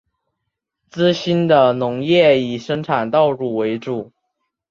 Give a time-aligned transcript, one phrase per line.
[0.89, 4.11] 资兴的农业以生产稻谷为主。